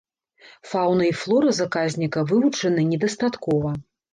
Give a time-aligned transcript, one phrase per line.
[0.71, 3.79] Фаўна і флора заказніка вывучаны недастаткова.